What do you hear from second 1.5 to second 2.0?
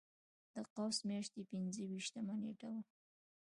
پنځه